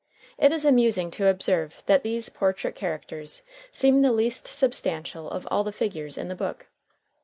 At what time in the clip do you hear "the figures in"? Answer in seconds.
5.63-6.27